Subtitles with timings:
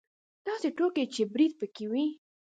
[0.47, 2.07] داسې ټوکې چې برید پکې وي.